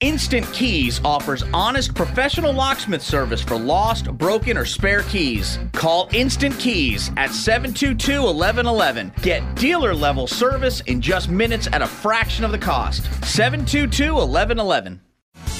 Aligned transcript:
Instant 0.00 0.46
Keys 0.52 1.00
offers 1.04 1.42
honest 1.52 1.92
professional 1.92 2.52
locksmith 2.52 3.02
service 3.02 3.42
for 3.42 3.58
lost, 3.58 4.06
broken, 4.16 4.56
or 4.56 4.64
spare 4.64 5.02
keys. 5.02 5.58
Call 5.72 6.08
Instant 6.12 6.56
Keys 6.60 7.10
at 7.16 7.32
722 7.32 8.22
1111. 8.22 9.12
Get 9.22 9.56
dealer 9.56 9.92
level 9.92 10.28
service 10.28 10.82
in 10.82 11.00
just 11.00 11.28
minutes 11.28 11.66
at 11.72 11.82
a 11.82 11.86
fraction 11.86 12.44
of 12.44 12.52
the 12.52 12.58
cost. 12.58 13.06
722 13.24 14.14
1111. 14.14 15.00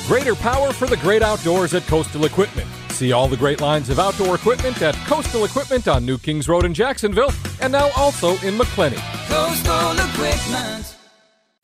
Greater 0.06 0.36
power 0.36 0.72
for 0.72 0.86
the 0.86 0.96
great 0.98 1.22
outdoors 1.22 1.74
at 1.74 1.82
Coastal 1.88 2.24
Equipment. 2.24 2.68
See 2.90 3.10
all 3.10 3.26
the 3.26 3.36
great 3.36 3.60
lines 3.60 3.90
of 3.90 3.98
outdoor 3.98 4.36
equipment 4.36 4.80
at 4.82 4.94
Coastal 5.08 5.46
Equipment 5.46 5.88
on 5.88 6.06
New 6.06 6.16
Kings 6.16 6.48
Road 6.48 6.64
in 6.64 6.74
Jacksonville 6.74 7.32
and 7.60 7.72
now 7.72 7.90
also 7.96 8.30
in 8.46 8.56
Macclenny. 8.56 8.98
Coastal 9.26 9.98
Equipment. 10.10 10.97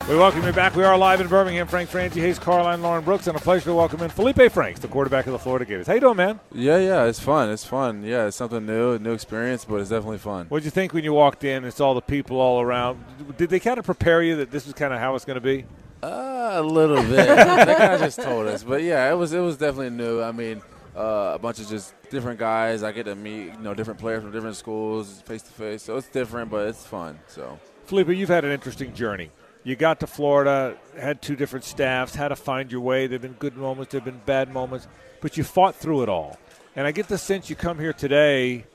We 0.07 0.17
welcome 0.17 0.45
you 0.45 0.53
back. 0.53 0.77
We 0.77 0.85
are 0.85 0.99
live 0.99 1.23
in 1.23 1.29
Birmingham. 1.29 1.67
Frank 1.67 1.89
Frangie, 1.89 2.21
Hays, 2.21 2.39
Carlyon, 2.39 2.83
Lauren 2.83 3.03
Brooks, 3.03 3.27
and 3.27 3.39
a 3.39 3.41
pleasure 3.41 3.65
to 3.65 3.75
welcome 3.75 4.03
in 4.03 4.11
Felipe 4.11 4.53
Franks, 4.53 4.81
the 4.81 4.87
quarterback 4.87 5.25
of 5.27 5.33
the 5.33 5.39
Florida 5.39 5.65
Gators. 5.65 5.87
How 5.87 5.95
you 5.95 6.01
doing, 6.01 6.19
man? 6.19 6.41
Yeah, 6.53 6.77
yeah, 6.77 7.05
it's 7.05 7.19
fun. 7.19 7.49
It's 7.49 7.65
fun. 7.65 8.05
Yeah, 8.05 8.27
it's 8.27 8.37
something 8.37 8.67
new, 8.67 8.93
a 8.93 8.99
new 8.99 9.15
experience, 9.15 9.65
but 9.65 9.77
it's 9.77 9.89
definitely 9.89 10.19
fun. 10.19 10.45
What 10.51 10.59
did 10.59 10.67
you 10.67 10.73
think 10.73 10.93
when 10.93 11.05
you 11.05 11.15
walked 11.15 11.43
in 11.43 11.65
and 11.65 11.73
saw 11.73 11.95
the 11.95 12.03
people 12.03 12.39
all 12.39 12.61
around? 12.61 13.03
Did 13.39 13.49
they 13.49 13.59
kind 13.59 13.79
of 13.79 13.87
prepare 13.87 14.23
you 14.23 14.37
that 14.37 14.51
this 14.51 14.67
was 14.67 14.75
kind 14.75 14.93
of 14.93 15.01
how 15.01 15.15
it's 15.15 15.25
going 15.25 15.37
to 15.37 15.41
be? 15.41 15.65
Uh, 16.03 16.51
a 16.53 16.63
little 16.63 17.03
bit. 17.03 17.09
they 17.67 17.75
kind 17.75 17.95
of 17.95 18.01
just 18.01 18.21
told 18.21 18.47
us, 18.47 18.63
but 18.63 18.83
yeah, 18.83 19.11
it 19.11 19.15
was 19.15 19.33
it 19.33 19.41
was 19.41 19.57
definitely 19.57 19.89
new. 19.89 20.21
I 20.21 20.33
mean, 20.33 20.61
uh, 20.95 21.33
a 21.35 21.39
bunch 21.39 21.61
of 21.61 21.69
just 21.69 21.95
different 22.11 22.39
guys. 22.39 22.83
I 22.83 22.93
get 22.93 23.05
to 23.05 23.15
meet 23.15 23.47
you 23.47 23.59
know 23.59 23.73
different 23.73 23.99
players 23.99 24.23
from 24.23 24.33
different 24.33 24.57
schools 24.57 25.23
face 25.23 25.41
to 25.41 25.51
face, 25.51 25.83
so 25.83 25.97
it's 25.97 26.09
different, 26.09 26.51
but 26.51 26.69
it's 26.69 26.85
fun. 26.85 27.19
So, 27.27 27.59
Felipe, 27.87 28.09
you've 28.09 28.29
had 28.29 28.45
an 28.45 28.53
interesting 28.53 28.93
journey. 28.93 29.31
You 29.65 29.77
got 29.77 30.01
to 30.01 30.07
Florida, 30.07 30.77
had 30.99 31.23
two 31.23 31.37
different 31.37 31.65
staffs, 31.65 32.15
had 32.15 32.29
to 32.29 32.37
find 32.37 32.71
your 32.71 32.83
way. 32.83 33.07
There 33.07 33.15
have 33.15 33.23
been 33.23 33.33
good 33.33 33.57
moments, 33.57 33.93
there 33.93 34.01
have 34.01 34.05
been 34.05 34.21
bad 34.27 34.53
moments, 34.53 34.87
but 35.21 35.39
you 35.39 35.45
fought 35.45 35.75
through 35.75 36.03
it 36.03 36.09
all. 36.09 36.39
And 36.77 36.87
I 36.87 36.93
get 36.93 37.09
the 37.09 37.17
sense 37.17 37.49
you 37.49 37.57
come 37.57 37.79
here 37.79 37.95
today. 37.95 38.67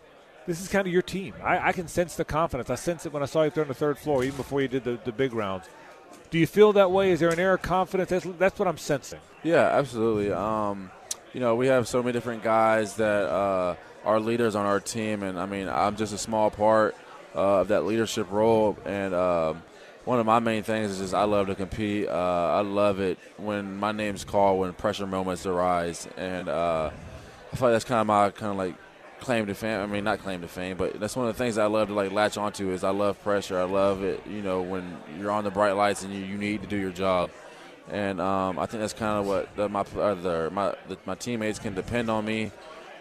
This 0.47 0.59
is 0.59 0.67
kind 0.67 0.87
of 0.87 0.91
your 0.91 1.03
team. 1.03 1.35
I, 1.43 1.69
I 1.69 1.71
can 1.73 1.87
sense 1.87 2.15
the 2.15 2.25
confidence. 2.25 2.71
I 2.71 2.75
sense 2.75 3.05
it 3.05 3.13
when 3.13 3.21
I 3.21 3.27
saw 3.27 3.43
you 3.43 3.51
there 3.51 3.63
on 3.63 3.67
the 3.67 3.75
third 3.75 3.99
floor, 3.99 4.23
even 4.23 4.37
before 4.37 4.61
you 4.61 4.67
did 4.67 4.83
the, 4.83 4.99
the 5.05 5.11
big 5.11 5.33
rounds. 5.33 5.67
Do 6.31 6.39
you 6.39 6.47
feel 6.47 6.73
that 6.73 6.89
way? 6.89 7.11
Is 7.11 7.19
there 7.19 7.29
an 7.29 7.39
air 7.39 7.53
of 7.53 7.61
confidence? 7.61 8.09
That's, 8.09 8.25
that's 8.39 8.57
what 8.57 8.67
I'm 8.67 8.77
sensing. 8.77 9.19
yeah, 9.43 9.67
absolutely. 9.67 10.31
Um, 10.31 10.89
you 11.33 11.39
know, 11.39 11.55
we 11.55 11.67
have 11.67 11.87
so 11.87 12.01
many 12.01 12.13
different 12.13 12.41
guys 12.41 12.95
that 12.95 13.29
uh, 13.29 13.75
are 14.05 14.19
leaders 14.19 14.55
on 14.55 14.65
our 14.65 14.79
team, 14.79 15.21
and 15.21 15.39
I 15.39 15.45
mean, 15.45 15.69
I'm 15.69 15.95
just 15.95 16.13
a 16.13 16.17
small 16.17 16.49
part 16.49 16.95
uh, 17.35 17.59
of 17.61 17.67
that 17.67 17.85
leadership 17.85 18.31
role. 18.31 18.75
And 18.85 19.13
um, 19.13 19.61
one 20.05 20.19
of 20.19 20.25
my 20.25 20.39
main 20.39 20.63
things 20.63 20.91
is 20.91 20.99
just 20.99 21.13
I 21.13 21.23
love 21.23 21.47
to 21.47 21.55
compete. 21.55 22.07
Uh, 22.07 22.11
I 22.11 22.61
love 22.61 22.99
it 22.99 23.19
when 23.37 23.77
my 23.77 23.91
name's 23.91 24.23
called 24.23 24.59
when 24.59 24.73
pressure 24.73 25.05
moments 25.05 25.45
arise, 25.45 26.07
and 26.17 26.49
uh, 26.49 26.89
I 27.51 27.55
feel 27.55 27.69
like 27.69 27.75
that's 27.75 27.85
kind 27.85 28.01
of 28.01 28.07
my 28.07 28.29
kind 28.31 28.51
of 28.51 28.57
like 28.57 28.75
claim 29.19 29.45
to 29.47 29.53
fame. 29.53 29.79
I 29.81 29.85
mean, 29.85 30.03
not 30.03 30.19
claim 30.19 30.41
to 30.41 30.47
fame, 30.47 30.77
but 30.77 30.99
that's 30.99 31.15
one 31.15 31.27
of 31.27 31.35
the 31.35 31.43
things 31.43 31.57
I 31.57 31.65
love 31.65 31.89
to 31.89 31.93
like 31.93 32.11
latch 32.11 32.37
onto 32.37 32.71
is 32.71 32.83
I 32.83 32.91
love 32.91 33.21
pressure. 33.21 33.59
I 33.59 33.63
love 33.63 34.03
it. 34.03 34.25
You 34.25 34.41
know, 34.41 34.61
when 34.61 34.97
you're 35.19 35.31
on 35.31 35.43
the 35.43 35.51
bright 35.51 35.73
lights 35.73 36.03
and 36.03 36.13
you, 36.13 36.21
you 36.21 36.37
need 36.37 36.61
to 36.61 36.67
do 36.67 36.77
your 36.77 36.91
job. 36.91 37.29
And 37.91 38.21
um, 38.21 38.59
I 38.59 38.65
think 38.67 38.81
that's 38.81 38.93
kind 38.93 39.19
of 39.19 39.25
what 39.25 39.55
the, 39.55 39.67
my 39.67 39.81
uh, 39.81 40.13
the, 40.13 40.49
my 40.51 40.75
the, 40.87 40.97
my 41.05 41.15
teammates 41.15 41.59
can 41.59 41.73
depend 41.73 42.09
on 42.09 42.23
me 42.23 42.51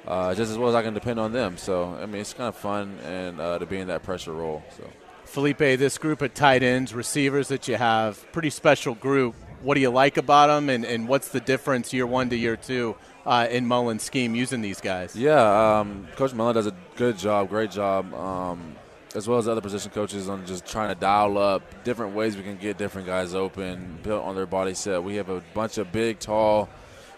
uh, 0.06 0.34
just 0.34 0.50
as 0.50 0.58
well 0.58 0.70
as 0.70 0.74
I 0.74 0.82
can 0.82 0.94
depend 0.94 1.20
on 1.20 1.32
them. 1.32 1.56
So 1.56 1.96
I 2.00 2.06
mean, 2.06 2.22
it's 2.22 2.32
kind 2.32 2.48
of 2.48 2.56
fun 2.56 2.98
and 3.04 3.40
uh, 3.40 3.58
to 3.58 3.66
be 3.66 3.78
in 3.78 3.88
that 3.88 4.02
pressure 4.02 4.32
role. 4.32 4.62
So. 4.76 4.84
Felipe, 5.28 5.58
this 5.58 5.98
group 5.98 6.22
of 6.22 6.32
tight 6.32 6.62
ends, 6.62 6.94
receivers 6.94 7.48
that 7.48 7.68
you 7.68 7.76
have, 7.76 8.24
pretty 8.32 8.50
special 8.50 8.94
group. 8.94 9.34
What 9.60 9.74
do 9.74 9.80
you 9.80 9.90
like 9.90 10.16
about 10.16 10.46
them, 10.46 10.70
and, 10.70 10.84
and 10.84 11.06
what's 11.06 11.28
the 11.28 11.40
difference 11.40 11.92
year 11.92 12.06
one 12.06 12.30
to 12.30 12.36
year 12.36 12.56
two 12.56 12.96
uh, 13.26 13.46
in 13.50 13.66
Mullen's 13.66 14.02
scheme 14.02 14.34
using 14.34 14.62
these 14.62 14.80
guys? 14.80 15.14
Yeah, 15.14 15.80
um, 15.80 16.08
Coach 16.16 16.32
Mullen 16.32 16.54
does 16.54 16.66
a 16.66 16.74
good 16.96 17.18
job, 17.18 17.50
great 17.50 17.70
job, 17.70 18.12
um, 18.14 18.74
as 19.14 19.28
well 19.28 19.38
as 19.38 19.46
other 19.46 19.60
position 19.60 19.90
coaches 19.90 20.28
on 20.28 20.46
just 20.46 20.64
trying 20.64 20.88
to 20.88 20.94
dial 20.94 21.36
up 21.36 21.84
different 21.84 22.14
ways 22.14 22.36
we 22.36 22.42
can 22.42 22.56
get 22.56 22.78
different 22.78 23.06
guys 23.06 23.34
open, 23.34 23.98
built 24.02 24.24
on 24.24 24.34
their 24.34 24.46
body 24.46 24.74
set. 24.74 25.04
We 25.04 25.16
have 25.16 25.28
a 25.28 25.42
bunch 25.52 25.76
of 25.76 25.92
big, 25.92 26.20
tall 26.20 26.70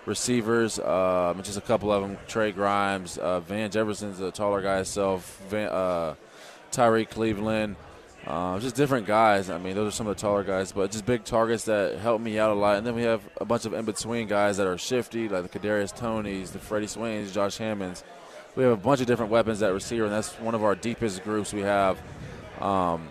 receivers, 0.04 0.80
um, 0.80 1.42
just 1.42 1.58
a 1.58 1.62
couple 1.62 1.92
of 1.92 2.02
them. 2.02 2.18
Trey 2.26 2.50
Grimes, 2.50 3.18
uh, 3.18 3.38
Van 3.40 3.70
Jefferson's 3.70 4.18
a 4.20 4.32
taller 4.32 4.62
guy 4.62 4.76
himself. 4.76 5.40
Van, 5.48 5.68
uh, 5.68 6.14
Tyrie 6.72 7.04
Cleveland. 7.04 7.76
Uh, 8.26 8.58
just 8.60 8.76
different 8.76 9.06
guys. 9.06 9.48
I 9.48 9.58
mean, 9.58 9.74
those 9.74 9.88
are 9.88 9.96
some 9.96 10.06
of 10.06 10.16
the 10.16 10.20
taller 10.20 10.44
guys, 10.44 10.72
but 10.72 10.90
just 10.90 11.06
big 11.06 11.24
targets 11.24 11.64
that 11.64 11.98
help 11.98 12.20
me 12.20 12.38
out 12.38 12.50
a 12.50 12.54
lot. 12.54 12.76
And 12.76 12.86
then 12.86 12.94
we 12.94 13.02
have 13.02 13.22
a 13.40 13.44
bunch 13.44 13.64
of 13.64 13.72
in 13.72 13.84
between 13.84 14.28
guys 14.28 14.58
that 14.58 14.66
are 14.66 14.76
shifty, 14.76 15.28
like 15.28 15.50
the 15.50 15.58
Kadarius 15.58 15.96
Tonys, 15.96 16.52
the 16.52 16.58
Freddie 16.58 16.86
Swains, 16.86 17.32
Josh 17.32 17.56
Hammonds. 17.56 18.04
We 18.56 18.64
have 18.64 18.72
a 18.72 18.76
bunch 18.76 19.00
of 19.00 19.06
different 19.06 19.30
weapons 19.30 19.62
at 19.62 19.72
receiver, 19.72 20.04
and 20.04 20.12
that's 20.12 20.32
one 20.34 20.54
of 20.54 20.62
our 20.62 20.74
deepest 20.74 21.24
groups 21.24 21.52
we 21.52 21.62
have. 21.62 21.98
Um, 22.60 23.08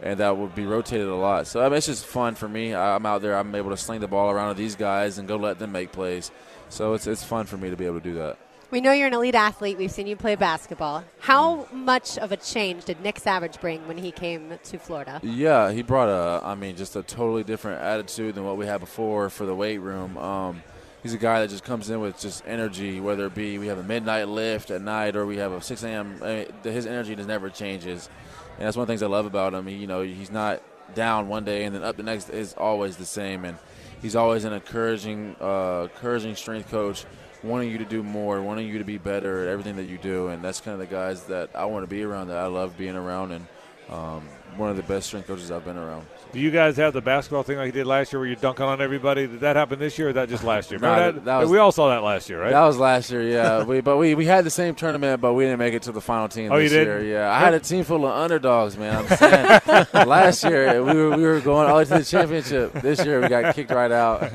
and 0.00 0.20
that 0.20 0.36
would 0.36 0.54
be 0.54 0.66
rotated 0.66 1.08
a 1.08 1.14
lot. 1.14 1.46
So 1.46 1.60
I 1.60 1.68
mean, 1.68 1.78
it's 1.78 1.86
just 1.86 2.06
fun 2.06 2.34
for 2.34 2.48
me. 2.48 2.74
I'm 2.74 3.06
out 3.06 3.22
there. 3.22 3.36
I'm 3.36 3.54
able 3.54 3.70
to 3.70 3.76
sling 3.76 4.00
the 4.00 4.08
ball 4.08 4.30
around 4.30 4.54
to 4.54 4.58
these 4.58 4.76
guys 4.76 5.18
and 5.18 5.28
go 5.28 5.36
let 5.36 5.58
them 5.58 5.72
make 5.72 5.92
plays. 5.92 6.30
So 6.68 6.94
it's 6.94 7.06
it's 7.06 7.24
fun 7.24 7.46
for 7.46 7.56
me 7.56 7.70
to 7.70 7.76
be 7.76 7.86
able 7.86 8.00
to 8.00 8.04
do 8.04 8.14
that. 8.14 8.38
We 8.70 8.82
know 8.82 8.92
you're 8.92 9.06
an 9.06 9.14
elite 9.14 9.34
athlete. 9.34 9.78
We've 9.78 9.90
seen 9.90 10.06
you 10.06 10.14
play 10.14 10.34
basketball. 10.34 11.02
How 11.20 11.66
much 11.72 12.18
of 12.18 12.32
a 12.32 12.36
change 12.36 12.84
did 12.84 13.00
Nick 13.00 13.18
Savage 13.18 13.58
bring 13.62 13.88
when 13.88 13.96
he 13.96 14.12
came 14.12 14.58
to 14.62 14.78
Florida? 14.78 15.20
Yeah, 15.22 15.72
he 15.72 15.80
brought 15.80 16.10
a, 16.10 16.44
I 16.44 16.54
mean, 16.54 16.76
just 16.76 16.94
a 16.94 17.02
totally 17.02 17.44
different 17.44 17.80
attitude 17.80 18.34
than 18.34 18.44
what 18.44 18.58
we 18.58 18.66
had 18.66 18.80
before 18.80 19.30
for 19.30 19.46
the 19.46 19.54
weight 19.54 19.78
room. 19.78 20.18
Um, 20.18 20.62
he's 21.02 21.14
a 21.14 21.18
guy 21.18 21.40
that 21.40 21.48
just 21.48 21.64
comes 21.64 21.88
in 21.88 22.00
with 22.00 22.20
just 22.20 22.42
energy, 22.46 23.00
whether 23.00 23.24
it 23.24 23.34
be 23.34 23.58
we 23.58 23.68
have 23.68 23.78
a 23.78 23.82
midnight 23.82 24.28
lift 24.28 24.70
at 24.70 24.82
night 24.82 25.16
or 25.16 25.24
we 25.24 25.38
have 25.38 25.52
a 25.52 25.62
6 25.62 25.82
a.m. 25.84 26.20
I 26.22 26.26
mean, 26.26 26.46
his 26.62 26.84
energy 26.84 27.16
just 27.16 27.28
never 27.28 27.48
changes, 27.48 28.10
and 28.58 28.66
that's 28.66 28.76
one 28.76 28.82
of 28.82 28.88
the 28.88 28.92
things 28.92 29.02
I 29.02 29.06
love 29.06 29.24
about 29.24 29.54
him. 29.54 29.66
He, 29.66 29.76
you 29.76 29.86
know, 29.86 30.02
he's 30.02 30.30
not 30.30 30.62
down 30.94 31.28
one 31.28 31.44
day 31.44 31.64
and 31.64 31.74
then 31.74 31.82
up 31.82 31.96
the 31.96 32.02
next 32.02 32.28
is 32.28 32.52
always 32.52 32.98
the 32.98 33.06
same, 33.06 33.46
and 33.46 33.56
he's 34.02 34.14
always 34.14 34.44
an 34.44 34.52
encouraging, 34.52 35.36
uh, 35.40 35.88
encouraging 35.90 36.34
strength 36.34 36.70
coach 36.70 37.06
wanting 37.42 37.70
you 37.70 37.78
to 37.78 37.84
do 37.84 38.02
more, 38.02 38.40
wanting 38.42 38.66
you 38.68 38.78
to 38.78 38.84
be 38.84 38.98
better 38.98 39.42
at 39.42 39.48
everything 39.48 39.76
that 39.76 39.84
you 39.88 39.98
do, 39.98 40.28
and 40.28 40.42
that's 40.42 40.60
kind 40.60 40.74
of 40.74 40.80
the 40.80 40.92
guys 40.94 41.24
that 41.24 41.50
I 41.54 41.64
want 41.66 41.84
to 41.84 41.86
be 41.88 42.02
around, 42.02 42.28
that 42.28 42.38
I 42.38 42.46
love 42.46 42.76
being 42.76 42.96
around, 42.96 43.32
and 43.32 43.46
um, 43.90 44.28
one 44.56 44.68
of 44.70 44.76
the 44.76 44.82
best 44.82 45.06
strength 45.06 45.28
coaches 45.28 45.50
I've 45.50 45.64
been 45.64 45.78
around. 45.78 46.04
Do 46.30 46.40
you 46.40 46.50
guys 46.50 46.76
have 46.76 46.92
the 46.92 47.00
basketball 47.00 47.42
thing 47.42 47.56
like 47.56 47.66
you 47.66 47.72
did 47.72 47.86
last 47.86 48.12
year 48.12 48.20
where 48.20 48.26
you're 48.26 48.36
dunking 48.36 48.66
on 48.66 48.82
everybody? 48.82 49.26
Did 49.26 49.40
that 49.40 49.56
happen 49.56 49.78
this 49.78 49.98
year 49.98 50.10
or 50.10 50.12
that 50.12 50.28
just 50.28 50.44
last 50.44 50.70
year? 50.70 50.78
Nah, 50.78 50.96
that- 51.12 51.24
that 51.24 51.36
was- 51.38 51.48
we 51.48 51.56
all 51.56 51.72
saw 51.72 51.88
that 51.88 52.02
last 52.02 52.28
year, 52.28 52.38
right? 52.42 52.50
That 52.50 52.64
was 52.66 52.76
last 52.76 53.10
year, 53.10 53.22
yeah. 53.22 53.62
we, 53.64 53.80
but 53.80 53.96
we, 53.96 54.14
we 54.14 54.26
had 54.26 54.44
the 54.44 54.50
same 54.50 54.74
tournament, 54.74 55.22
but 55.22 55.32
we 55.32 55.44
didn't 55.44 55.58
make 55.58 55.72
it 55.72 55.82
to 55.84 55.92
the 55.92 56.02
final 56.02 56.28
team 56.28 56.52
Oh, 56.52 56.56
you 56.58 56.68
didn't? 56.68 56.86
year. 57.06 57.18
Yeah, 57.20 57.32
I 57.32 57.38
had 57.38 57.54
a 57.54 57.60
team 57.60 57.82
full 57.84 58.04
of 58.04 58.12
underdogs, 58.14 58.76
man. 58.76 58.94
I'm 58.94 59.16
saying 59.16 59.86
last 60.06 60.44
year 60.44 60.84
we 60.84 60.92
were 60.92 61.16
we 61.16 61.22
were 61.22 61.40
going 61.40 61.66
all 61.66 61.76
the 61.76 61.78
way 61.78 61.84
to 61.86 62.04
the 62.04 62.04
championship. 62.04 62.74
This 62.74 63.02
year 63.06 63.22
we 63.22 63.28
got 63.28 63.54
kicked 63.54 63.70
right 63.70 63.90
out. 63.92 64.30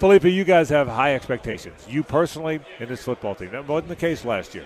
Felipe, 0.00 0.24
you 0.24 0.44
guys 0.44 0.70
have 0.70 0.88
high 0.88 1.14
expectations. 1.14 1.86
You 1.86 2.02
personally 2.02 2.60
in 2.78 2.88
this 2.88 3.04
football 3.04 3.34
team. 3.34 3.50
That 3.50 3.68
wasn't 3.68 3.90
the 3.90 3.96
case 3.96 4.24
last 4.24 4.54
year. 4.54 4.64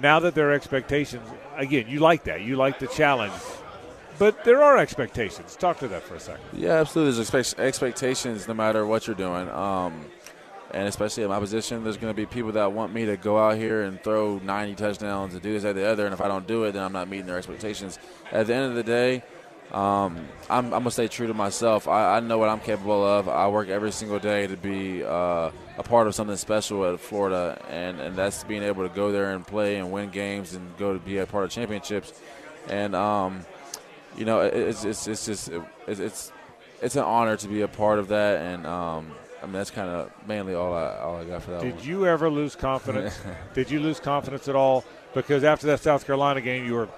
Now 0.00 0.20
that 0.20 0.36
there 0.36 0.50
are 0.50 0.52
expectations, 0.52 1.28
again, 1.56 1.86
you 1.88 1.98
like 1.98 2.22
that. 2.24 2.42
You 2.42 2.54
like 2.54 2.78
the 2.78 2.86
challenge. 2.86 3.32
But 4.20 4.44
there 4.44 4.62
are 4.62 4.78
expectations. 4.78 5.56
Talk 5.56 5.80
to 5.80 5.88
that 5.88 6.04
for 6.04 6.14
a 6.14 6.20
second. 6.20 6.44
Yeah, 6.52 6.74
absolutely. 6.74 7.14
There's 7.14 7.28
expect- 7.28 7.58
expectations 7.58 8.46
no 8.46 8.54
matter 8.54 8.86
what 8.86 9.08
you're 9.08 9.16
doing. 9.16 9.48
Um, 9.48 10.04
and 10.70 10.86
especially 10.86 11.24
at 11.24 11.30
my 11.30 11.40
position, 11.40 11.82
there's 11.82 11.96
going 11.96 12.14
to 12.14 12.16
be 12.16 12.26
people 12.26 12.52
that 12.52 12.70
want 12.70 12.92
me 12.92 13.06
to 13.06 13.16
go 13.16 13.38
out 13.44 13.56
here 13.56 13.82
and 13.82 14.00
throw 14.00 14.38
90 14.38 14.76
touchdowns 14.76 15.34
and 15.34 15.42
do 15.42 15.52
this, 15.52 15.64
that, 15.64 15.74
the 15.74 15.84
other. 15.84 16.04
And 16.04 16.14
if 16.14 16.20
I 16.20 16.28
don't 16.28 16.46
do 16.46 16.62
it, 16.62 16.72
then 16.72 16.84
I'm 16.84 16.92
not 16.92 17.08
meeting 17.08 17.26
their 17.26 17.38
expectations. 17.38 17.98
At 18.30 18.46
the 18.46 18.54
end 18.54 18.66
of 18.66 18.76
the 18.76 18.84
day, 18.84 19.24
um, 19.72 20.16
I'm, 20.48 20.64
I'm 20.66 20.70
going 20.70 20.84
to 20.84 20.90
stay 20.90 21.08
true 21.08 21.26
to 21.28 21.34
myself. 21.34 21.86
I, 21.88 22.16
I 22.16 22.20
know 22.20 22.38
what 22.38 22.48
I'm 22.48 22.60
capable 22.60 23.04
of. 23.06 23.28
I 23.28 23.48
work 23.48 23.68
every 23.68 23.92
single 23.92 24.18
day 24.18 24.46
to 24.46 24.56
be 24.56 25.04
uh, 25.04 25.50
a 25.78 25.82
part 25.84 26.06
of 26.06 26.14
something 26.14 26.36
special 26.36 26.84
at 26.92 26.98
Florida, 27.00 27.60
and, 27.70 28.00
and 28.00 28.16
that's 28.16 28.42
being 28.44 28.62
able 28.62 28.88
to 28.88 28.94
go 28.94 29.12
there 29.12 29.30
and 29.32 29.46
play 29.46 29.76
and 29.76 29.92
win 29.92 30.10
games 30.10 30.54
and 30.54 30.76
go 30.76 30.92
to 30.92 30.98
be 30.98 31.18
a 31.18 31.26
part 31.26 31.44
of 31.44 31.50
championships. 31.50 32.12
And, 32.68 32.94
um, 32.96 33.40
you 34.16 34.24
know, 34.24 34.40
it- 34.40 34.54
it's, 34.54 34.84
it's, 34.84 35.06
it's 35.06 35.24
just 35.26 35.48
it, 35.48 35.62
it's 35.86 36.32
it's 36.82 36.96
an 36.96 37.02
honor 37.04 37.36
to 37.36 37.46
be 37.48 37.60
a 37.60 37.68
part 37.68 37.98
of 37.98 38.08
that, 38.08 38.40
and 38.40 38.66
um, 38.66 39.12
I 39.42 39.46
mean 39.46 39.52
that's 39.52 39.70
kind 39.70 39.88
of 39.88 40.10
mainly 40.26 40.54
all 40.54 40.72
I 40.74 40.96
all 40.98 41.16
I 41.16 41.24
got 41.24 41.42
for 41.42 41.50
that. 41.52 41.60
Did 41.60 41.76
one. 41.76 41.84
you 41.84 42.06
ever 42.06 42.30
lose 42.30 42.56
confidence? 42.56 43.18
Did 43.54 43.70
you 43.70 43.80
lose 43.80 44.00
confidence 44.00 44.48
at 44.48 44.56
all? 44.56 44.84
Because 45.14 45.44
after 45.44 45.66
that 45.68 45.80
South 45.80 46.06
Carolina 46.06 46.40
game, 46.40 46.64
you 46.66 46.72
were 46.74 46.88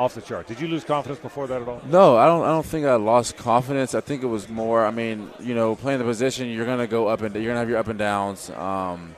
off 0.00 0.14
the 0.14 0.22
chart. 0.22 0.46
Did 0.46 0.58
you 0.60 0.66
lose 0.66 0.82
confidence 0.82 1.20
before 1.20 1.46
that 1.46 1.60
at 1.60 1.68
all? 1.68 1.82
No, 1.84 2.16
I 2.16 2.26
don't. 2.26 2.42
I 2.42 2.48
don't 2.48 2.64
think 2.64 2.86
I 2.86 2.94
lost 2.94 3.36
confidence. 3.36 3.94
I 3.94 4.00
think 4.00 4.22
it 4.22 4.26
was 4.26 4.48
more. 4.48 4.84
I 4.86 4.90
mean, 4.90 5.28
you 5.38 5.54
know, 5.54 5.76
playing 5.76 5.98
the 5.98 6.06
position, 6.06 6.48
you're 6.48 6.64
gonna 6.64 6.86
go 6.86 7.06
up 7.06 7.20
and 7.20 7.34
you're 7.34 7.44
gonna 7.44 7.60
have 7.60 7.68
your 7.68 7.78
up 7.78 7.88
and 7.88 7.98
downs. 7.98 8.48
Um, 8.50 9.14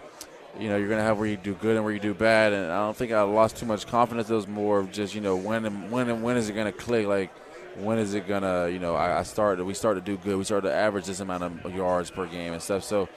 you 0.58 0.68
know, 0.68 0.76
you're 0.76 0.88
gonna 0.88 1.04
have 1.04 1.18
where 1.18 1.28
you 1.28 1.36
do 1.36 1.54
good 1.54 1.76
and 1.76 1.84
where 1.84 1.94
you 1.94 2.00
do 2.00 2.14
bad. 2.14 2.52
And 2.52 2.70
I 2.72 2.80
don't 2.80 2.96
think 2.96 3.12
I 3.12 3.22
lost 3.22 3.58
too 3.58 3.66
much 3.66 3.86
confidence. 3.86 4.28
It 4.28 4.34
was 4.34 4.48
more 4.48 4.80
of 4.80 4.90
just 4.90 5.14
you 5.14 5.20
know 5.20 5.36
when 5.36 5.64
and 5.64 5.90
when 5.90 6.10
and 6.10 6.22
when 6.24 6.36
is 6.36 6.48
it 6.48 6.54
gonna 6.54 6.72
click? 6.72 7.06
Like 7.06 7.30
when 7.76 7.98
is 7.98 8.14
it 8.14 8.26
gonna, 8.26 8.68
you 8.68 8.78
know, 8.78 8.94
I, 8.94 9.20
I 9.20 9.22
started, 9.22 9.64
we 9.64 9.74
started 9.74 10.04
to 10.04 10.12
do 10.12 10.18
good. 10.22 10.36
We 10.36 10.44
started 10.44 10.68
to 10.68 10.74
average 10.74 11.06
this 11.06 11.20
amount 11.20 11.44
of 11.44 11.74
yards 11.74 12.10
per 12.10 12.26
game 12.26 12.52
and 12.52 12.60
stuff. 12.60 12.84
So 12.84 13.08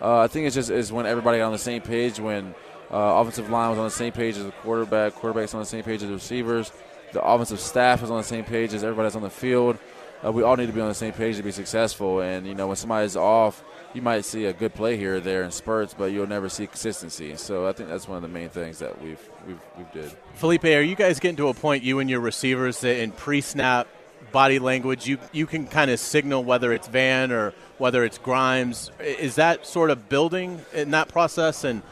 uh, 0.00 0.20
I 0.20 0.26
think 0.26 0.46
it's 0.46 0.54
just 0.54 0.70
is 0.70 0.90
when 0.90 1.06
everybody 1.06 1.38
got 1.38 1.46
on 1.46 1.52
the 1.52 1.58
same 1.58 1.82
page, 1.82 2.18
when 2.18 2.54
uh, 2.90 3.20
offensive 3.20 3.50
line 3.50 3.70
was 3.70 3.78
on 3.78 3.84
the 3.84 3.90
same 3.90 4.12
page 4.12 4.36
as 4.36 4.44
the 4.44 4.50
quarterback, 4.50 5.14
quarterback's 5.14 5.54
on 5.54 5.60
the 5.60 5.66
same 5.66 5.84
page 5.84 6.02
as 6.02 6.08
the 6.08 6.14
receivers, 6.14 6.72
the 7.12 7.22
offensive 7.22 7.60
staff 7.60 8.02
is 8.02 8.10
on 8.10 8.18
the 8.18 8.24
same 8.24 8.44
page 8.44 8.74
as 8.74 8.84
everybody's 8.84 9.16
on 9.16 9.22
the 9.22 9.30
field. 9.30 9.78
Uh, 10.24 10.30
we 10.30 10.42
all 10.42 10.56
need 10.56 10.66
to 10.66 10.72
be 10.72 10.80
on 10.80 10.88
the 10.88 10.94
same 10.94 11.12
page 11.12 11.36
to 11.36 11.42
be 11.42 11.52
successful. 11.52 12.20
And 12.20 12.46
you 12.46 12.54
know, 12.54 12.66
when 12.66 12.76
somebody's 12.76 13.16
off, 13.16 13.64
you 13.94 14.02
might 14.02 14.24
see 14.24 14.44
a 14.44 14.52
good 14.52 14.74
play 14.74 14.96
here 14.96 15.16
or 15.16 15.20
there 15.20 15.42
in 15.42 15.50
spurts, 15.50 15.94
but 15.94 16.12
you'll 16.12 16.26
never 16.26 16.48
see 16.48 16.66
consistency. 16.66 17.36
So 17.36 17.66
I 17.66 17.72
think 17.72 17.88
that's 17.88 18.06
one 18.06 18.16
of 18.16 18.22
the 18.22 18.28
main 18.28 18.48
things 18.48 18.78
that 18.78 19.00
we've 19.02 19.28
we've, 19.46 19.60
we've 19.76 19.92
did. 19.92 20.12
Felipe, 20.34 20.64
are 20.64 20.82
you 20.82 20.94
guys 20.94 21.18
getting 21.20 21.36
to 21.36 21.48
a 21.48 21.54
point, 21.54 21.82
you 21.82 21.98
and 21.98 22.08
your 22.08 22.20
receivers, 22.20 22.80
that 22.80 22.98
in 22.98 23.12
pre-snap 23.12 23.88
body 24.32 24.58
language, 24.58 25.06
you 25.06 25.18
you 25.32 25.46
can 25.46 25.66
kind 25.66 25.90
of 25.90 25.98
signal 25.98 26.44
whether 26.44 26.72
it's 26.72 26.86
Van 26.86 27.32
or 27.32 27.52
whether 27.78 28.04
it's 28.04 28.18
Grimes? 28.18 28.90
Is 29.00 29.36
that 29.36 29.66
sort 29.66 29.90
of 29.90 30.08
building 30.08 30.60
in 30.72 30.90
that 30.92 31.08
process? 31.08 31.64
And 31.64 31.82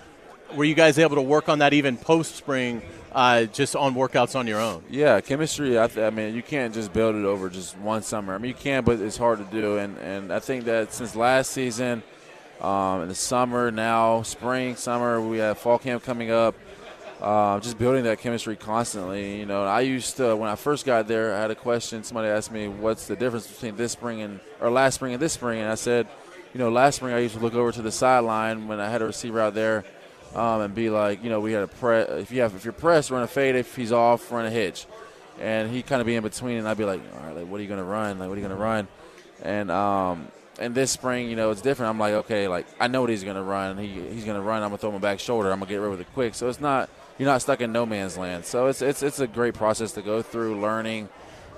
were 0.54 0.64
you 0.64 0.74
guys 0.74 0.98
able 0.98 1.16
to 1.16 1.22
work 1.22 1.48
on 1.48 1.60
that 1.60 1.72
even 1.72 1.96
post 1.96 2.34
spring? 2.34 2.82
Uh, 3.10 3.44
just 3.44 3.74
on 3.74 3.94
workouts 3.94 4.36
on 4.36 4.46
your 4.46 4.60
own. 4.60 4.82
Yeah, 4.90 5.20
chemistry. 5.22 5.80
I, 5.80 5.86
th- 5.86 5.98
I, 5.98 6.10
mean, 6.10 6.34
you 6.34 6.42
can't 6.42 6.74
just 6.74 6.92
build 6.92 7.16
it 7.16 7.24
over 7.24 7.48
just 7.48 7.76
one 7.78 8.02
summer. 8.02 8.34
I 8.34 8.38
mean, 8.38 8.50
you 8.50 8.54
can, 8.54 8.84
but 8.84 9.00
it's 9.00 9.16
hard 9.16 9.38
to 9.38 9.44
do. 9.44 9.78
And 9.78 9.96
and 9.98 10.32
I 10.32 10.40
think 10.40 10.64
that 10.64 10.92
since 10.92 11.16
last 11.16 11.50
season, 11.52 12.02
um, 12.60 13.02
in 13.02 13.08
the 13.08 13.14
summer, 13.14 13.70
now 13.70 14.22
spring, 14.22 14.76
summer, 14.76 15.20
we 15.20 15.38
have 15.38 15.58
fall 15.58 15.78
camp 15.78 16.02
coming 16.02 16.30
up. 16.30 16.54
Uh, 17.20 17.58
just 17.58 17.78
building 17.78 18.04
that 18.04 18.18
chemistry 18.20 18.54
constantly. 18.54 19.40
You 19.40 19.46
know, 19.46 19.64
I 19.64 19.80
used 19.80 20.18
to 20.18 20.36
when 20.36 20.48
I 20.48 20.54
first 20.54 20.86
got 20.86 21.08
there, 21.08 21.34
I 21.34 21.40
had 21.40 21.50
a 21.50 21.56
question. 21.56 22.04
Somebody 22.04 22.28
asked 22.28 22.52
me, 22.52 22.68
"What's 22.68 23.06
the 23.06 23.16
difference 23.16 23.46
between 23.46 23.76
this 23.76 23.92
spring 23.92 24.20
and 24.20 24.38
or 24.60 24.70
last 24.70 24.96
spring 24.96 25.14
and 25.14 25.22
this 25.22 25.32
spring?" 25.32 25.60
And 25.60 25.70
I 25.70 25.76
said, 25.76 26.06
"You 26.52 26.58
know, 26.58 26.68
last 26.68 26.96
spring 26.96 27.14
I 27.14 27.18
used 27.20 27.34
to 27.34 27.40
look 27.40 27.54
over 27.54 27.72
to 27.72 27.82
the 27.82 27.90
sideline 27.90 28.68
when 28.68 28.80
I 28.80 28.90
had 28.90 29.02
a 29.02 29.06
receiver 29.06 29.40
out 29.40 29.54
there." 29.54 29.84
Um, 30.34 30.60
and 30.60 30.74
be 30.74 30.90
like, 30.90 31.22
you 31.22 31.30
know, 31.30 31.40
we 31.40 31.52
had 31.52 31.62
a 31.62 31.68
press. 31.68 32.08
If 32.10 32.30
you 32.30 32.42
have, 32.42 32.54
if 32.54 32.64
you're 32.64 32.72
pressed, 32.72 33.10
run 33.10 33.22
a 33.22 33.26
fade. 33.26 33.54
If 33.54 33.74
he's 33.74 33.92
off, 33.92 34.30
run 34.30 34.46
a 34.46 34.50
hitch. 34.50 34.86
And 35.40 35.70
he 35.70 35.82
kind 35.82 36.00
of 36.00 36.06
be 36.06 36.16
in 36.16 36.22
between, 36.22 36.58
and 36.58 36.68
I'd 36.68 36.76
be 36.76 36.84
like, 36.84 37.00
all 37.14 37.26
right, 37.26 37.36
like, 37.36 37.46
what 37.46 37.60
are 37.60 37.62
you 37.62 37.68
gonna 37.68 37.84
run? 37.84 38.18
Like, 38.18 38.28
what 38.28 38.36
are 38.36 38.40
you 38.40 38.48
gonna 38.48 38.60
run? 38.60 38.88
And 39.42 39.70
um, 39.70 40.28
and 40.58 40.74
this 40.74 40.90
spring, 40.90 41.30
you 41.30 41.36
know, 41.36 41.50
it's 41.50 41.60
different. 41.60 41.90
I'm 41.90 41.98
like, 41.98 42.14
okay, 42.14 42.48
like 42.48 42.66
I 42.80 42.88
know 42.88 43.00
what 43.00 43.10
he's 43.10 43.24
gonna 43.24 43.42
run. 43.42 43.78
He 43.78 43.86
he's 43.86 44.24
gonna 44.24 44.42
run. 44.42 44.62
I'm 44.62 44.70
gonna 44.70 44.78
throw 44.78 44.90
my 44.90 44.98
back 44.98 45.20
shoulder. 45.20 45.50
I'm 45.52 45.60
gonna 45.60 45.70
get 45.70 45.76
rid 45.76 45.92
of 45.92 46.00
it 46.00 46.12
quick. 46.12 46.34
So 46.34 46.48
it's 46.48 46.60
not 46.60 46.90
you're 47.18 47.28
not 47.28 47.42
stuck 47.42 47.60
in 47.60 47.72
no 47.72 47.86
man's 47.86 48.16
land. 48.16 48.44
So 48.44 48.66
it's 48.66 48.82
it's 48.82 49.02
it's 49.02 49.20
a 49.20 49.26
great 49.26 49.54
process 49.54 49.92
to 49.92 50.02
go 50.02 50.22
through, 50.22 50.60
learning, 50.60 51.08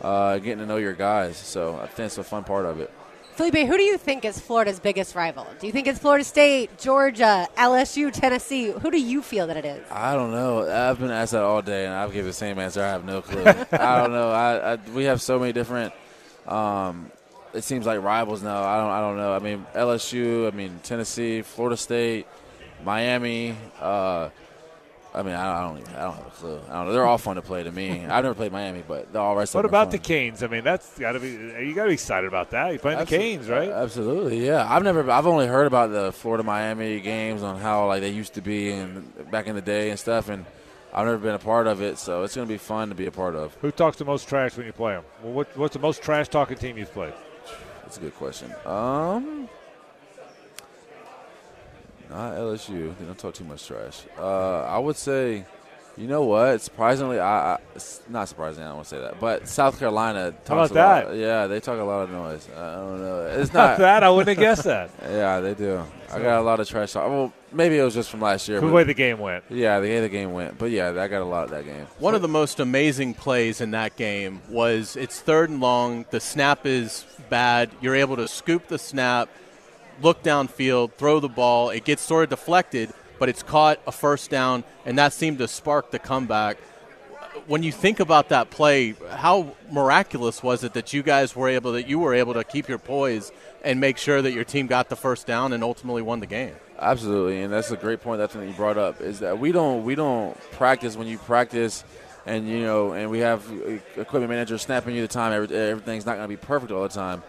uh, 0.02 0.38
getting 0.38 0.58
to 0.58 0.66
know 0.66 0.76
your 0.76 0.94
guys. 0.94 1.36
So 1.36 1.76
I 1.76 1.86
think 1.86 2.06
it's 2.06 2.18
a 2.18 2.24
fun 2.24 2.44
part 2.44 2.66
of 2.66 2.80
it. 2.80 2.92
Felipe, 3.40 3.66
who 3.66 3.78
do 3.78 3.82
you 3.82 3.96
think 3.96 4.26
is 4.26 4.38
Florida's 4.38 4.78
biggest 4.78 5.14
rival? 5.14 5.46
Do 5.58 5.66
you 5.66 5.72
think 5.72 5.86
it's 5.86 5.98
Florida 5.98 6.24
State, 6.24 6.78
Georgia, 6.78 7.48
LSU, 7.56 8.12
Tennessee? 8.12 8.70
Who 8.70 8.90
do 8.90 9.00
you 9.00 9.22
feel 9.22 9.46
that 9.46 9.56
it 9.56 9.64
is? 9.64 9.82
I 9.90 10.14
don't 10.14 10.30
know. 10.30 10.70
I've 10.70 10.98
been 10.98 11.10
asked 11.10 11.32
that 11.32 11.40
all 11.42 11.62
day, 11.62 11.86
and 11.86 11.94
I've 11.94 12.12
given 12.12 12.26
the 12.26 12.34
same 12.34 12.58
answer. 12.58 12.82
I 12.82 12.88
have 12.88 13.06
no 13.06 13.22
clue. 13.22 13.42
I 13.72 13.96
don't 13.96 14.12
know. 14.12 14.30
I, 14.30 14.74
I, 14.74 14.78
we 14.94 15.04
have 15.04 15.22
so 15.22 15.38
many 15.38 15.54
different. 15.54 15.94
Um, 16.46 17.10
it 17.54 17.64
seems 17.64 17.86
like 17.86 18.02
rivals 18.02 18.42
now. 18.42 18.62
I 18.62 18.76
don't. 18.76 18.90
I 18.90 19.00
don't 19.00 19.16
know. 19.16 19.32
I 19.32 19.38
mean, 19.38 19.64
LSU. 19.74 20.46
I 20.46 20.54
mean, 20.54 20.78
Tennessee, 20.82 21.40
Florida 21.40 21.78
State, 21.78 22.26
Miami. 22.84 23.56
Uh, 23.80 24.28
I 25.12 25.22
mean, 25.22 25.34
I 25.34 25.60
don't, 25.60 25.78
even, 25.78 25.94
I 25.96 26.02
don't 26.02 26.14
have 26.14 26.26
a 26.26 26.30
clue. 26.30 26.60
I 26.68 26.72
don't 26.74 26.86
know. 26.86 26.92
They're 26.92 27.06
all 27.06 27.18
fun 27.18 27.36
to 27.36 27.42
play 27.42 27.64
to 27.64 27.72
me. 27.72 27.90
I've 28.08 28.22
never 28.22 28.34
played 28.34 28.52
Miami, 28.52 28.84
but 28.86 29.14
all 29.16 29.34
rest. 29.34 29.54
What 29.54 29.64
about 29.64 29.90
the 29.90 29.98
Canes? 29.98 30.42
I 30.42 30.46
mean, 30.46 30.62
that's 30.62 30.98
got 30.98 31.12
to 31.12 31.20
be. 31.20 31.30
You 31.30 31.74
got 31.74 31.84
to 31.84 31.88
be 31.88 31.94
excited 31.94 32.28
about 32.28 32.50
that. 32.50 32.70
You're 32.70 32.78
playing 32.78 33.00
the 33.00 33.06
Canes, 33.06 33.48
right? 33.48 33.68
Absolutely, 33.68 34.46
yeah. 34.46 34.66
I've 34.72 34.84
never. 34.84 35.10
I've 35.10 35.26
only 35.26 35.46
heard 35.46 35.66
about 35.66 35.90
the 35.90 36.12
Florida 36.12 36.44
Miami 36.44 37.00
games 37.00 37.42
on 37.42 37.58
how 37.58 37.88
like 37.88 38.02
they 38.02 38.10
used 38.10 38.34
to 38.34 38.40
be 38.40 38.70
and 38.70 39.30
back 39.30 39.48
in 39.48 39.56
the 39.56 39.62
day 39.62 39.90
and 39.90 39.98
stuff, 39.98 40.28
and 40.28 40.44
I've 40.92 41.06
never 41.06 41.18
been 41.18 41.34
a 41.34 41.40
part 41.40 41.66
of 41.66 41.82
it. 41.82 41.98
So 41.98 42.22
it's 42.22 42.36
going 42.36 42.46
to 42.46 42.52
be 42.52 42.58
fun 42.58 42.88
to 42.90 42.94
be 42.94 43.06
a 43.06 43.12
part 43.12 43.34
of. 43.34 43.54
Who 43.62 43.70
talks 43.70 43.96
the 43.96 44.04
most 44.04 44.28
trash 44.28 44.56
when 44.56 44.66
you 44.66 44.72
play 44.72 44.92
them? 44.92 45.04
Well, 45.22 45.32
what, 45.32 45.56
what's 45.56 45.74
the 45.74 45.80
most 45.80 46.02
trash 46.02 46.28
talking 46.28 46.56
team 46.56 46.78
you've 46.78 46.92
played? 46.92 47.14
That's 47.82 47.96
a 47.98 48.00
good 48.00 48.14
question. 48.14 48.52
Um, 48.64 49.48
not 52.10 52.34
LSU. 52.34 52.94
They 52.98 53.04
don't 53.06 53.18
talk 53.18 53.34
too 53.34 53.44
much 53.44 53.66
trash. 53.66 54.02
Uh, 54.18 54.62
I 54.62 54.78
would 54.78 54.96
say, 54.96 55.44
you 55.96 56.06
know 56.06 56.22
what? 56.22 56.60
Surprisingly, 56.60 57.18
I, 57.18 57.54
I 57.54 57.58
not 58.08 58.28
surprisingly, 58.28 58.64
I 58.64 58.68
don't 58.68 58.76
want 58.76 58.88
to 58.88 58.94
say 58.96 59.00
that, 59.00 59.20
but 59.20 59.48
South 59.48 59.78
Carolina 59.78 60.32
talks 60.44 60.48
How 60.48 60.54
about 60.56 60.70
a 60.70 60.74
that? 60.74 61.06
lot. 61.08 61.16
Yeah, 61.16 61.46
they 61.46 61.60
talk 61.60 61.78
a 61.78 61.82
lot 61.84 62.02
of 62.02 62.10
noise. 62.10 62.48
I 62.56 62.74
don't 62.76 63.00
know. 63.00 63.26
It's 63.40 63.52
not 63.52 63.78
that 63.78 64.02
I 64.02 64.10
wouldn't 64.10 64.36
have 64.36 64.42
guessed 64.42 64.64
that. 64.64 64.90
Yeah, 65.02 65.40
they 65.40 65.54
do. 65.54 65.82
I 66.12 66.18
got 66.20 66.40
a 66.40 66.42
lot 66.42 66.58
of 66.60 66.68
trash 66.68 66.92
talk. 66.92 67.08
Well, 67.08 67.32
maybe 67.52 67.78
it 67.78 67.82
was 67.84 67.94
just 67.94 68.10
from 68.10 68.20
last 68.20 68.48
year. 68.48 68.60
The 68.60 68.66
way 68.68 68.82
the 68.84 68.94
game 68.94 69.18
went. 69.18 69.44
yeah, 69.48 69.78
the 69.78 69.88
way 69.88 70.00
the 70.00 70.08
game 70.08 70.32
went. 70.32 70.58
But 70.58 70.70
yeah, 70.70 70.88
I 70.90 71.06
got 71.08 71.22
a 71.22 71.24
lot 71.24 71.44
of 71.44 71.50
that 71.50 71.64
game. 71.64 71.86
One 71.98 72.14
of 72.14 72.22
the 72.22 72.28
most 72.28 72.58
amazing 72.60 73.14
plays 73.14 73.60
in 73.60 73.70
that 73.72 73.96
game 73.96 74.40
was 74.48 74.96
it's 74.96 75.20
third 75.20 75.50
and 75.50 75.60
long. 75.60 76.06
The 76.10 76.18
snap 76.20 76.66
is 76.66 77.04
bad. 77.28 77.70
You're 77.80 77.94
able 77.96 78.16
to 78.16 78.26
scoop 78.26 78.66
the 78.68 78.78
snap, 78.78 79.28
look 80.02 80.22
downfield, 80.22 80.92
throw 80.94 81.20
the 81.20 81.28
ball. 81.28 81.70
It 81.70 81.84
gets 81.84 82.02
sort 82.02 82.24
of 82.24 82.30
deflected, 82.30 82.92
but 83.18 83.28
it's 83.28 83.42
caught 83.42 83.80
a 83.86 83.92
first 83.92 84.30
down, 84.30 84.64
and 84.84 84.98
that 84.98 85.12
seemed 85.12 85.38
to 85.38 85.48
spark 85.48 85.90
the 85.90 85.98
comeback. 85.98 86.58
When 87.46 87.62
you 87.62 87.72
think 87.72 88.00
about 88.00 88.30
that 88.30 88.50
play, 88.50 88.94
how 89.10 89.54
miraculous 89.70 90.42
was 90.42 90.64
it 90.64 90.72
that 90.74 90.92
you 90.92 91.02
guys 91.02 91.36
were 91.36 91.48
able 91.48 91.72
that 91.72 91.86
you 91.86 91.98
were 91.98 92.14
able 92.14 92.34
to 92.34 92.44
keep 92.44 92.68
your 92.68 92.78
poise 92.78 93.30
and 93.62 93.80
make 93.80 93.98
sure 93.98 94.20
that 94.20 94.32
your 94.32 94.44
team 94.44 94.66
got 94.66 94.88
the 94.88 94.96
first 94.96 95.26
down 95.26 95.52
and 95.52 95.62
ultimately 95.62 96.02
won 96.02 96.20
the 96.20 96.26
game? 96.26 96.54
Absolutely, 96.78 97.42
and 97.42 97.52
that's 97.52 97.70
a 97.70 97.76
great 97.76 98.00
point. 98.00 98.18
That 98.18 98.32
thing 98.32 98.48
you 98.48 98.54
brought 98.54 98.78
up 98.78 99.00
is 99.00 99.20
that 99.20 99.38
we 99.38 99.52
don't 99.52 99.84
we 99.84 99.94
don't 99.94 100.38
practice 100.52 100.96
when 100.96 101.06
you 101.06 101.18
practice, 101.18 101.84
and 102.26 102.48
you 102.48 102.60
know, 102.60 102.92
and 102.92 103.10
we 103.10 103.18
have 103.18 103.44
equipment 103.96 104.30
managers 104.30 104.62
snapping 104.62 104.96
you 104.96 105.02
the 105.02 105.08
time. 105.08 105.32
Every, 105.32 105.54
everything's 105.56 106.06
not 106.06 106.16
going 106.16 106.24
to 106.24 106.28
be 106.28 106.36
perfect 106.36 106.72
all 106.72 106.82
the 106.82 106.88
time. 106.88 107.22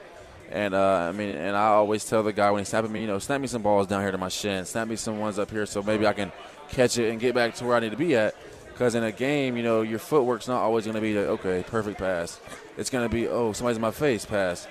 And 0.51 0.73
uh, 0.73 1.07
I 1.09 1.11
mean, 1.13 1.29
and 1.35 1.55
I 1.55 1.67
always 1.67 2.03
tell 2.03 2.23
the 2.23 2.33
guy 2.33 2.51
when 2.51 2.59
he's 2.59 2.67
snapping 2.67 2.91
me, 2.91 3.01
you 3.01 3.07
know, 3.07 3.19
snap 3.19 3.39
me 3.39 3.47
some 3.47 3.61
balls 3.61 3.87
down 3.87 4.01
here 4.01 4.11
to 4.11 4.17
my 4.17 4.27
shin, 4.27 4.65
snap 4.65 4.87
me 4.87 4.97
some 4.97 5.17
ones 5.19 5.39
up 5.39 5.49
here, 5.49 5.65
so 5.65 5.81
maybe 5.81 6.05
I 6.05 6.13
can 6.13 6.31
catch 6.69 6.97
it 6.97 7.09
and 7.09 7.19
get 7.19 7.33
back 7.33 7.55
to 7.55 7.65
where 7.65 7.77
I 7.77 7.79
need 7.79 7.91
to 7.91 7.97
be 7.97 8.15
at. 8.15 8.35
Because 8.67 8.95
in 8.95 9.03
a 9.03 9.11
game, 9.11 9.55
you 9.55 9.63
know, 9.63 9.81
your 9.81 9.99
footwork's 9.99 10.47
not 10.47 10.61
always 10.61 10.85
going 10.85 10.95
to 10.95 11.01
be 11.01 11.13
the 11.13 11.27
okay, 11.29 11.63
perfect 11.65 11.99
pass. 11.99 12.39
It's 12.77 12.89
going 12.89 13.07
to 13.07 13.13
be 13.13 13.27
oh, 13.27 13.53
somebody's 13.53 13.77
in 13.77 13.81
my 13.81 13.91
face 13.91 14.25
pass. 14.25 14.67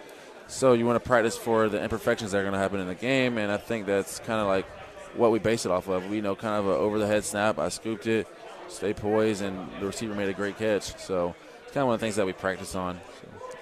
So 0.49 0.73
you 0.73 0.85
want 0.85 1.03
to 1.03 1.07
practice 1.09 1.37
for 1.37 1.69
the 1.69 1.81
imperfections 1.81 2.33
that 2.33 2.39
are 2.39 2.43
going 2.43 2.55
to 2.55 2.59
happen 2.59 2.81
in 2.81 2.89
the 2.89 2.95
game, 2.95 3.39
and 3.39 3.51
I 3.51 3.57
think 3.57 3.87
that's 3.87 4.19
kind 4.19 4.41
of 4.41 4.49
like 4.49 4.67
what 5.15 5.31
we 5.31 5.39
base 5.39 5.65
it 5.65 5.73
off 5.73 5.89
of. 5.89 6.11
We 6.11 6.21
know 6.21 6.35
kind 6.35 6.57
of 6.57 6.67
an 6.67 6.73
over 6.73 6.99
the 6.99 7.07
head 7.07 7.25
snap. 7.25 7.59
I 7.59 7.69
scooped 7.69 8.07
it, 8.07 8.27
stay 8.69 8.93
poised, 8.93 9.43
and 9.43 9.69
the 9.81 9.87
receiver 9.87 10.15
made 10.15 10.29
a 10.29 10.35
great 10.35 10.59
catch. 10.59 10.99
So 10.99 11.35
it's 11.63 11.73
kind 11.73 11.83
of 11.83 11.87
one 11.87 11.95
of 11.95 12.01
the 12.01 12.05
things 12.05 12.17
that 12.17 12.27
we 12.27 12.33
practice 12.33 12.75
on. 12.75 13.01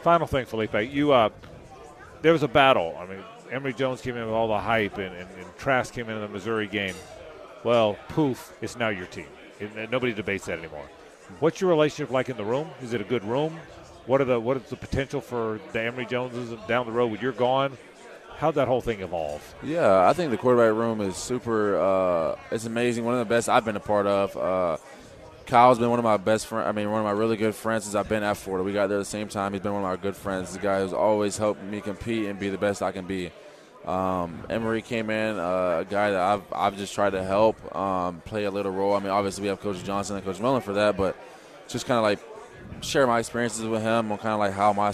Final 0.02 0.26
thing, 0.26 0.46
Felipe. 0.46 0.74
You 0.92 1.12
uh, 1.12 1.28
there 2.22 2.32
was 2.32 2.42
a 2.42 2.48
battle. 2.48 2.96
I 3.00 3.06
mean, 3.06 3.22
Emory 3.50 3.72
Jones 3.72 4.00
came 4.00 4.16
in 4.16 4.24
with 4.24 4.34
all 4.34 4.48
the 4.48 4.58
hype, 4.58 4.98
and, 4.98 5.14
and, 5.14 5.28
and 5.38 5.56
Trask 5.58 5.92
came 5.92 6.08
in 6.08 6.20
the 6.20 6.28
Missouri 6.28 6.66
game. 6.66 6.94
Well, 7.64 7.96
poof, 8.08 8.52
it's 8.60 8.76
now 8.76 8.88
your 8.88 9.06
team. 9.06 9.26
And 9.60 9.90
nobody 9.90 10.12
debates 10.12 10.46
that 10.46 10.58
anymore. 10.58 10.84
What's 11.40 11.60
your 11.60 11.70
relationship 11.70 12.10
like 12.12 12.28
in 12.28 12.36
the 12.36 12.44
room? 12.44 12.70
Is 12.82 12.92
it 12.92 13.00
a 13.00 13.04
good 13.04 13.24
room? 13.24 13.58
What 14.06 14.20
are 14.20 14.24
the 14.24 14.40
what 14.40 14.56
is 14.56 14.62
the 14.70 14.76
potential 14.76 15.20
for 15.20 15.60
the 15.72 15.80
Emory 15.82 16.06
Joneses 16.06 16.58
down 16.66 16.86
the 16.86 16.92
road 16.92 17.10
when 17.10 17.20
you're 17.20 17.32
gone? 17.32 17.76
How'd 18.38 18.54
that 18.54 18.68
whole 18.68 18.80
thing 18.80 19.00
evolve? 19.00 19.42
Yeah, 19.62 20.08
I 20.08 20.12
think 20.12 20.30
the 20.30 20.36
quarterback 20.38 20.74
room 20.78 21.00
is 21.00 21.16
super. 21.16 21.78
Uh, 21.78 22.36
it's 22.50 22.64
amazing. 22.64 23.04
One 23.04 23.14
of 23.14 23.20
the 23.20 23.26
best 23.26 23.48
I've 23.48 23.64
been 23.64 23.76
a 23.76 23.80
part 23.80 24.06
of. 24.06 24.36
Uh, 24.36 24.76
Kyle's 25.48 25.78
been 25.78 25.88
one 25.88 25.98
of 25.98 26.04
my 26.04 26.18
best 26.18 26.46
friends. 26.46 26.68
I 26.68 26.72
mean, 26.72 26.90
one 26.90 27.00
of 27.00 27.06
my 27.06 27.10
really 27.10 27.38
good 27.38 27.54
friends 27.54 27.84
since 27.84 27.94
I've 27.94 28.08
been 28.08 28.22
at 28.22 28.36
Florida. 28.36 28.62
We 28.62 28.74
got 28.74 28.88
there 28.88 28.98
at 28.98 29.00
the 29.00 29.06
same 29.06 29.28
time. 29.28 29.54
He's 29.54 29.62
been 29.62 29.72
one 29.72 29.82
of 29.82 29.88
my 29.88 29.96
good 29.96 30.14
friends. 30.14 30.52
The 30.52 30.58
guy 30.58 30.82
who's 30.82 30.92
always 30.92 31.38
helped 31.38 31.62
me 31.62 31.80
compete 31.80 32.26
and 32.26 32.38
be 32.38 32.50
the 32.50 32.58
best 32.58 32.82
I 32.82 32.92
can 32.92 33.06
be. 33.06 33.32
Um, 33.86 34.44
Emory 34.50 34.82
came 34.82 35.08
in, 35.08 35.38
uh, 35.38 35.78
a 35.80 35.86
guy 35.88 36.10
that 36.10 36.20
I've, 36.20 36.42
I've 36.52 36.76
just 36.76 36.94
tried 36.94 37.10
to 37.10 37.24
help 37.24 37.74
um, 37.74 38.20
play 38.26 38.44
a 38.44 38.50
little 38.50 38.72
role. 38.72 38.94
I 38.94 38.98
mean, 38.98 39.08
obviously 39.08 39.42
we 39.42 39.48
have 39.48 39.60
Coach 39.60 39.82
Johnson 39.84 40.16
and 40.16 40.24
Coach 40.24 40.38
Mullen 40.38 40.60
for 40.60 40.74
that, 40.74 40.98
but 40.98 41.16
just 41.66 41.86
kind 41.86 41.96
of 41.96 42.02
like 42.02 42.18
share 42.82 43.06
my 43.06 43.18
experiences 43.18 43.64
with 43.64 43.80
him 43.80 44.12
on 44.12 44.18
kind 44.18 44.34
of 44.34 44.40
like 44.40 44.52
how 44.52 44.74
my 44.74 44.92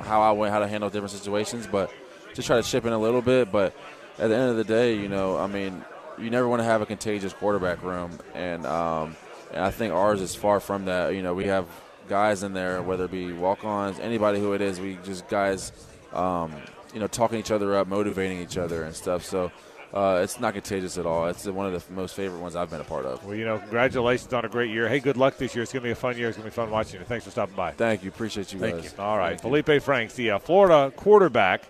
how 0.00 0.22
I 0.22 0.32
went, 0.32 0.50
how 0.50 0.60
to 0.60 0.68
handle 0.68 0.88
different 0.88 1.10
situations, 1.10 1.66
but 1.66 1.92
just 2.32 2.46
try 2.46 2.56
to 2.58 2.66
chip 2.66 2.86
in 2.86 2.94
a 2.94 2.98
little 2.98 3.20
bit. 3.20 3.52
But 3.52 3.74
at 4.18 4.28
the 4.28 4.34
end 4.34 4.50
of 4.50 4.56
the 4.56 4.64
day, 4.64 4.96
you 4.96 5.08
know, 5.08 5.36
I 5.36 5.46
mean, 5.46 5.84
you 6.18 6.30
never 6.30 6.48
want 6.48 6.60
to 6.60 6.64
have 6.64 6.80
a 6.80 6.86
contagious 6.86 7.34
quarterback 7.34 7.82
room, 7.82 8.18
and 8.32 8.64
um, 8.64 9.16
and 9.52 9.64
I 9.64 9.70
think 9.70 9.92
ours 9.92 10.20
is 10.20 10.34
far 10.34 10.60
from 10.60 10.86
that. 10.86 11.14
You 11.14 11.22
know, 11.22 11.34
we 11.34 11.44
have 11.46 11.66
guys 12.08 12.42
in 12.42 12.52
there, 12.52 12.82
whether 12.82 13.04
it 13.04 13.10
be 13.10 13.32
walk-ons, 13.32 13.98
anybody 14.00 14.40
who 14.40 14.52
it 14.52 14.60
is, 14.60 14.80
we 14.80 14.98
just 15.04 15.28
guys, 15.28 15.72
um, 16.12 16.52
you 16.92 17.00
know, 17.00 17.06
talking 17.06 17.38
each 17.38 17.50
other 17.50 17.76
up, 17.76 17.86
motivating 17.86 18.40
each 18.40 18.58
other 18.58 18.82
and 18.82 18.94
stuff. 18.94 19.24
So 19.24 19.52
uh, 19.92 20.20
it's 20.22 20.38
not 20.38 20.54
contagious 20.54 20.98
at 20.98 21.06
all. 21.06 21.26
It's 21.26 21.46
one 21.46 21.72
of 21.72 21.86
the 21.86 21.92
most 21.92 22.14
favorite 22.14 22.38
ones 22.38 22.54
I've 22.54 22.70
been 22.70 22.80
a 22.80 22.84
part 22.84 23.06
of. 23.06 23.24
Well, 23.24 23.34
you 23.34 23.44
know, 23.44 23.58
congratulations 23.58 24.32
on 24.32 24.44
a 24.44 24.48
great 24.48 24.70
year. 24.70 24.88
Hey, 24.88 25.00
good 25.00 25.16
luck 25.16 25.36
this 25.36 25.54
year. 25.54 25.62
It's 25.62 25.72
going 25.72 25.82
to 25.82 25.88
be 25.88 25.92
a 25.92 25.96
fun 25.96 26.16
year. 26.16 26.28
It's 26.28 26.36
going 26.36 26.48
to 26.48 26.50
be 26.50 26.54
fun 26.54 26.70
watching 26.70 27.00
you. 27.00 27.06
Thanks 27.06 27.24
for 27.24 27.30
stopping 27.30 27.56
by. 27.56 27.72
Thank 27.72 28.04
you. 28.04 28.08
Appreciate 28.10 28.52
you 28.52 28.60
Thank 28.60 28.82
guys. 28.82 28.94
you. 28.96 29.02
All 29.02 29.18
right. 29.18 29.30
Thank 29.40 29.44
you. 29.44 29.62
Felipe 29.62 29.82
Franks, 29.82 30.14
the 30.14 30.32
uh, 30.32 30.38
Florida 30.38 30.92
quarterback, 30.96 31.62